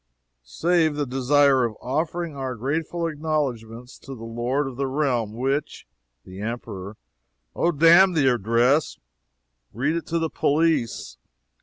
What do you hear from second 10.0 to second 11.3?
to the police.